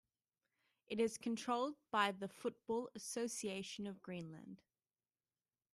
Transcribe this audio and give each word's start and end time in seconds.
It 0.87 0.99
is 0.99 1.19
controlled 1.19 1.75
by 1.91 2.11
the 2.11 2.27
Football 2.27 2.89
Association 2.95 3.85
of 3.85 4.01
Greenland. 4.01 4.59